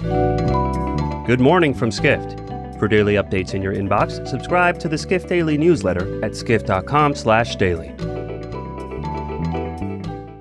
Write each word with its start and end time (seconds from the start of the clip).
Good 0.00 1.40
morning 1.40 1.74
from 1.74 1.90
Skift. 1.90 2.38
For 2.78 2.88
daily 2.88 3.14
updates 3.14 3.52
in 3.52 3.60
your 3.60 3.74
inbox, 3.74 4.26
subscribe 4.26 4.78
to 4.78 4.88
the 4.88 4.96
Skift 4.96 5.28
Daily 5.28 5.58
newsletter 5.58 6.24
at 6.24 6.34
skift.com/daily. 6.34 7.88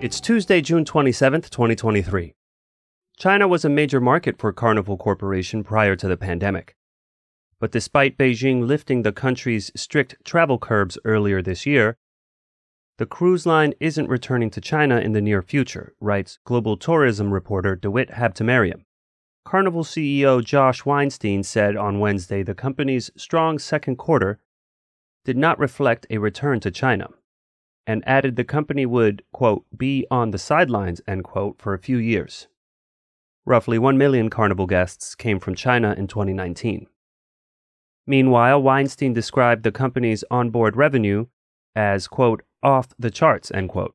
It's 0.00 0.20
Tuesday, 0.20 0.60
June 0.60 0.84
27th, 0.84 1.50
2023. 1.50 2.34
China 3.16 3.48
was 3.48 3.64
a 3.64 3.68
major 3.68 4.00
market 4.00 4.38
for 4.38 4.52
Carnival 4.52 4.96
Corporation 4.96 5.64
prior 5.64 5.96
to 5.96 6.06
the 6.06 6.16
pandemic. 6.16 6.76
But 7.58 7.72
despite 7.72 8.16
Beijing 8.16 8.64
lifting 8.64 9.02
the 9.02 9.10
country's 9.10 9.72
strict 9.74 10.14
travel 10.24 10.58
curbs 10.58 10.98
earlier 11.04 11.42
this 11.42 11.66
year, 11.66 11.96
the 12.98 13.06
cruise 13.06 13.44
line 13.44 13.74
isn't 13.80 14.08
returning 14.08 14.50
to 14.50 14.60
China 14.60 15.00
in 15.00 15.14
the 15.14 15.20
near 15.20 15.42
future, 15.42 15.94
writes 16.00 16.38
global 16.44 16.76
tourism 16.76 17.32
reporter 17.34 17.74
Dawit 17.74 18.10
Habtemariam. 18.10 18.84
Carnival 19.48 19.82
CEO 19.82 20.44
Josh 20.44 20.84
Weinstein 20.84 21.42
said 21.42 21.74
on 21.74 22.00
Wednesday 22.00 22.42
the 22.42 22.54
company's 22.54 23.10
strong 23.16 23.58
second 23.58 23.96
quarter 23.96 24.38
did 25.24 25.38
not 25.38 25.58
reflect 25.58 26.06
a 26.10 26.18
return 26.18 26.60
to 26.60 26.70
China, 26.70 27.08
and 27.86 28.06
added 28.06 28.36
the 28.36 28.44
company 28.44 28.84
would, 28.84 29.22
quote, 29.32 29.64
be 29.74 30.06
on 30.10 30.32
the 30.32 30.38
sidelines, 30.38 31.00
end 31.08 31.24
quote, 31.24 31.56
for 31.58 31.72
a 31.72 31.78
few 31.78 31.96
years. 31.96 32.46
Roughly 33.46 33.78
1 33.78 33.96
million 33.96 34.28
Carnival 34.28 34.66
guests 34.66 35.14
came 35.14 35.40
from 35.40 35.54
China 35.54 35.94
in 35.96 36.08
2019. 36.08 36.86
Meanwhile, 38.06 38.60
Weinstein 38.60 39.14
described 39.14 39.62
the 39.62 39.72
company's 39.72 40.24
onboard 40.30 40.76
revenue 40.76 41.24
as, 41.74 42.06
quote, 42.06 42.42
off 42.62 42.88
the 42.98 43.10
charts, 43.10 43.50
end 43.52 43.70
quote. 43.70 43.94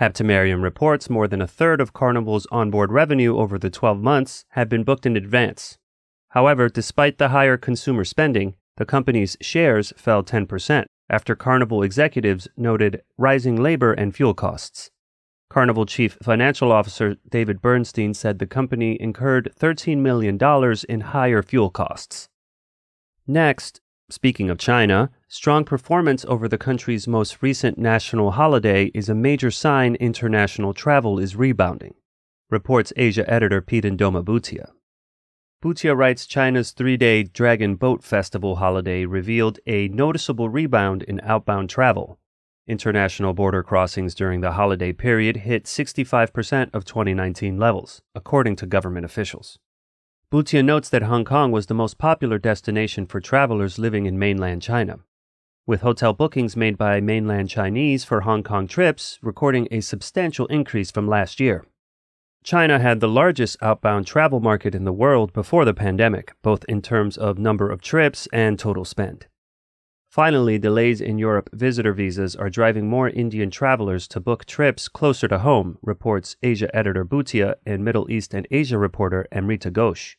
Habtemariam 0.00 0.62
reports 0.62 1.08
more 1.08 1.28
than 1.28 1.40
a 1.40 1.46
third 1.46 1.80
of 1.80 1.92
Carnival's 1.92 2.46
onboard 2.50 2.90
revenue 2.90 3.36
over 3.36 3.58
the 3.58 3.70
12 3.70 4.00
months 4.00 4.44
had 4.50 4.68
been 4.68 4.82
booked 4.82 5.06
in 5.06 5.16
advance. 5.16 5.78
However, 6.30 6.68
despite 6.68 7.18
the 7.18 7.28
higher 7.28 7.56
consumer 7.56 8.04
spending, 8.04 8.56
the 8.76 8.84
company's 8.84 9.36
shares 9.40 9.92
fell 9.96 10.24
10% 10.24 10.86
after 11.08 11.36
Carnival 11.36 11.82
executives 11.82 12.48
noted 12.56 13.02
rising 13.16 13.54
labor 13.62 13.92
and 13.92 14.14
fuel 14.14 14.34
costs. 14.34 14.90
Carnival 15.48 15.86
Chief 15.86 16.18
Financial 16.20 16.72
Officer 16.72 17.16
David 17.28 17.62
Bernstein 17.62 18.14
said 18.14 18.40
the 18.40 18.46
company 18.46 19.00
incurred 19.00 19.52
$13 19.56 19.98
million 19.98 20.36
in 20.88 21.00
higher 21.02 21.42
fuel 21.42 21.70
costs. 21.70 22.28
Next, 23.28 23.80
speaking 24.10 24.50
of 24.50 24.58
China, 24.58 25.10
strong 25.34 25.64
performance 25.64 26.24
over 26.26 26.46
the 26.46 26.56
country's 26.56 27.08
most 27.08 27.42
recent 27.42 27.76
national 27.76 28.30
holiday 28.30 28.84
is 28.94 29.08
a 29.08 29.14
major 29.16 29.50
sign 29.50 29.96
international 29.96 30.72
travel 30.72 31.18
is 31.18 31.34
rebounding, 31.34 31.92
reports 32.50 32.92
Asia 32.94 33.28
editor 33.28 33.60
Peden 33.60 33.96
Doma 33.96 34.24
Bhutia. 34.24 34.70
Bhutia 35.60 35.96
writes 35.96 36.28
China's 36.28 36.70
three 36.70 36.96
day 36.96 37.24
Dragon 37.24 37.74
Boat 37.74 38.04
Festival 38.04 38.54
holiday 38.54 39.04
revealed 39.04 39.58
a 39.66 39.88
noticeable 39.88 40.48
rebound 40.48 41.02
in 41.02 41.20
outbound 41.24 41.68
travel. 41.68 42.20
International 42.68 43.32
border 43.32 43.64
crossings 43.64 44.14
during 44.14 44.40
the 44.40 44.52
holiday 44.52 44.92
period 44.92 45.38
hit 45.38 45.64
65% 45.64 46.70
of 46.72 46.84
2019 46.84 47.58
levels, 47.58 48.02
according 48.14 48.54
to 48.54 48.66
government 48.66 49.04
officials. 49.04 49.58
Bhutia 50.30 50.64
notes 50.64 50.88
that 50.90 51.02
Hong 51.02 51.24
Kong 51.24 51.50
was 51.50 51.66
the 51.66 51.74
most 51.74 51.98
popular 51.98 52.38
destination 52.38 53.04
for 53.04 53.20
travelers 53.20 53.80
living 53.80 54.06
in 54.06 54.16
mainland 54.16 54.62
China, 54.62 55.00
with 55.66 55.80
hotel 55.80 56.12
bookings 56.12 56.56
made 56.56 56.76
by 56.76 57.00
mainland 57.00 57.48
Chinese 57.48 58.04
for 58.04 58.20
Hong 58.20 58.42
Kong 58.42 58.66
trips 58.66 59.18
recording 59.22 59.66
a 59.70 59.80
substantial 59.80 60.46
increase 60.48 60.90
from 60.90 61.08
last 61.08 61.40
year. 61.40 61.64
China 62.42 62.78
had 62.78 63.00
the 63.00 63.08
largest 63.08 63.56
outbound 63.62 64.06
travel 64.06 64.40
market 64.40 64.74
in 64.74 64.84
the 64.84 64.92
world 64.92 65.32
before 65.32 65.64
the 65.64 65.72
pandemic, 65.72 66.34
both 66.42 66.62
in 66.68 66.82
terms 66.82 67.16
of 67.16 67.38
number 67.38 67.70
of 67.70 67.80
trips 67.80 68.28
and 68.34 68.58
total 68.58 68.84
spend. 68.84 69.26
Finally, 70.10 70.58
delays 70.58 71.00
in 71.00 71.18
Europe 71.18 71.48
visitor 71.54 71.94
visas 71.94 72.36
are 72.36 72.50
driving 72.50 72.86
more 72.86 73.08
Indian 73.08 73.50
travelers 73.50 74.06
to 74.06 74.20
book 74.20 74.44
trips 74.44 74.86
closer 74.88 75.26
to 75.26 75.38
home, 75.38 75.78
reports 75.82 76.36
Asia 76.42 76.68
editor 76.76 77.04
Bhutia 77.04 77.56
and 77.64 77.82
Middle 77.82 78.10
East 78.10 78.34
and 78.34 78.46
Asia 78.50 78.76
reporter 78.76 79.26
Amrita 79.32 79.70
Ghosh. 79.70 80.16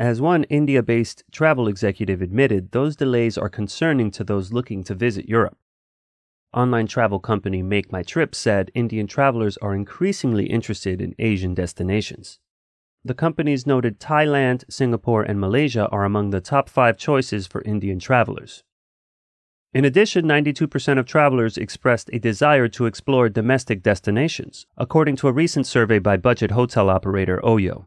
As 0.00 0.20
one 0.20 0.44
India 0.44 0.80
based 0.80 1.24
travel 1.32 1.66
executive 1.66 2.22
admitted, 2.22 2.70
those 2.70 2.94
delays 2.94 3.36
are 3.36 3.48
concerning 3.48 4.12
to 4.12 4.22
those 4.22 4.52
looking 4.52 4.84
to 4.84 4.94
visit 4.94 5.28
Europe. 5.28 5.58
Online 6.54 6.86
travel 6.86 7.18
company 7.18 7.64
MakeMyTrip 7.64 8.32
said 8.32 8.70
Indian 8.74 9.08
travelers 9.08 9.56
are 9.56 9.74
increasingly 9.74 10.46
interested 10.46 11.00
in 11.02 11.16
Asian 11.18 11.52
destinations. 11.52 12.38
The 13.04 13.12
companies 13.12 13.66
noted 13.66 13.98
Thailand, 13.98 14.62
Singapore, 14.70 15.24
and 15.24 15.40
Malaysia 15.40 15.88
are 15.88 16.04
among 16.04 16.30
the 16.30 16.40
top 16.40 16.68
five 16.68 16.96
choices 16.96 17.48
for 17.48 17.62
Indian 17.62 17.98
travelers. 17.98 18.62
In 19.74 19.84
addition, 19.84 20.26
92% 20.26 20.98
of 20.98 21.06
travelers 21.06 21.58
expressed 21.58 22.08
a 22.12 22.20
desire 22.20 22.68
to 22.68 22.86
explore 22.86 23.28
domestic 23.28 23.82
destinations, 23.82 24.66
according 24.76 25.16
to 25.16 25.28
a 25.28 25.32
recent 25.32 25.66
survey 25.66 25.98
by 25.98 26.16
budget 26.16 26.52
hotel 26.52 26.88
operator 26.88 27.40
Oyo. 27.42 27.86